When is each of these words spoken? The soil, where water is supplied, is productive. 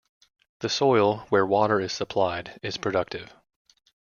The 0.61 0.69
soil, 0.69 1.27
where 1.29 1.45
water 1.45 1.79
is 1.79 1.93
supplied, 1.93 2.59
is 2.63 2.75
productive. 2.75 3.35